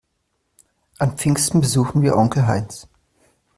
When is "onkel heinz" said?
2.17-2.87